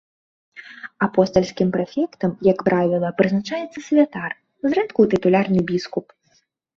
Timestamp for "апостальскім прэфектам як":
1.07-2.63